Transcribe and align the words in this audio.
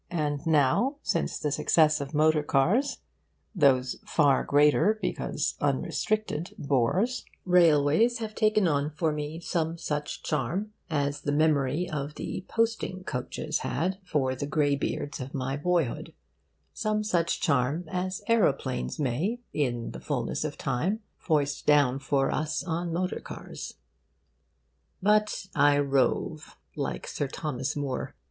And 0.09 0.47
now, 0.47 0.95
since 1.03 1.37
the 1.37 1.51
success 1.51 2.01
of 2.01 2.11
motor 2.15 2.41
cars 2.41 3.01
(those 3.53 3.97
far 4.03 4.43
greater, 4.43 4.97
because 4.99 5.53
unrestricted, 5.61 6.55
bores), 6.57 7.23
railways 7.45 8.17
have 8.17 8.33
taken 8.33 8.67
on 8.67 8.89
for 8.89 9.11
me 9.11 9.39
some 9.41 9.77
such 9.77 10.23
charm 10.23 10.73
as 10.89 11.21
the 11.21 11.31
memory 11.31 11.87
of 11.87 12.15
the 12.15 12.43
posting 12.47 13.03
coaches 13.03 13.59
had 13.59 13.99
for 14.03 14.33
the 14.33 14.47
greybeards 14.47 15.19
of 15.19 15.35
my 15.35 15.55
boyhood, 15.55 16.13
some 16.73 17.03
such 17.03 17.39
charm 17.39 17.85
as 17.87 18.23
aeroplanes 18.27 18.97
may 18.97 19.39
in 19.53 19.91
the 19.91 19.99
fulness 20.01 20.43
of 20.43 20.57
time 20.57 21.01
foist 21.19 21.67
down 21.67 21.99
for 21.99 22.31
us 22.31 22.63
on 22.63 22.91
motor 22.91 23.19
cars. 23.19 23.75
'But 24.99 25.45
I 25.53 25.77
rove,' 25.77 26.57
like 26.75 27.05
Sir 27.05 27.27
Thomas 27.27 27.75
More. 27.75 28.15